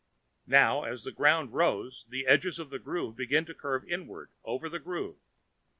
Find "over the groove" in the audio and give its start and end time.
4.43-5.19